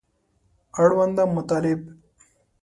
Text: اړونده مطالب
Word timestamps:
اړونده 0.81 1.23
مطالب 1.35 1.81